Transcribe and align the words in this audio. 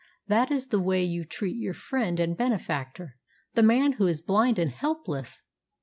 That 0.25 0.49
is 0.49 0.69
the 0.69 0.79
way 0.81 1.03
you 1.03 1.23
treat 1.25 1.57
your 1.57 1.75
friend 1.75 2.19
and 2.19 2.35
benefactor, 2.35 3.17
the 3.53 3.61
man 3.61 3.91
who 3.99 4.07
is 4.07 4.19
blind 4.23 4.57
and 4.57 4.71
helpless! 4.71 5.43